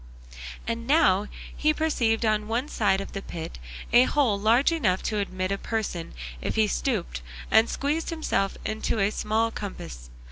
[0.65, 3.59] And now he perceived on one side of the pit
[3.93, 8.97] a hole large enough to admit a person if he stooped and squeezed himself into
[8.97, 10.09] a small compass.